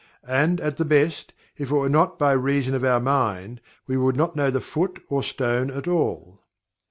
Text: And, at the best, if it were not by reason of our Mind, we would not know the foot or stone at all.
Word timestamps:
And, 0.25 0.59
at 0.59 0.77
the 0.77 0.83
best, 0.83 1.31
if 1.59 1.69
it 1.69 1.73
were 1.75 1.87
not 1.87 2.17
by 2.17 2.31
reason 2.31 2.73
of 2.73 2.83
our 2.83 2.99
Mind, 2.99 3.61
we 3.85 3.97
would 3.97 4.15
not 4.15 4.35
know 4.35 4.49
the 4.49 4.59
foot 4.59 4.99
or 5.09 5.21
stone 5.21 5.69
at 5.69 5.87
all. 5.87 6.39